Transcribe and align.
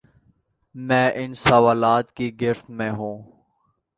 میں 0.75 1.11
ان 1.15 1.33
سوالات 1.33 2.11
کی 2.11 2.41
گرفت 2.41 2.69
میں 2.69 2.89
ہوں۔ 2.91 3.17